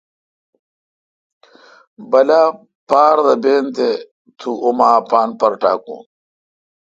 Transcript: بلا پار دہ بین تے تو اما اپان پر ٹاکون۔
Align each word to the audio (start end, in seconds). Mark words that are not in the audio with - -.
بلا 2.11 2.41
پار 2.89 3.15
دہ 3.25 3.33
بین 3.43 3.65
تے 3.75 3.89
تو 4.39 4.49
اما 4.67 4.89
اپان 4.99 5.29
پر 5.39 5.51
ٹاکون۔ 5.61 6.01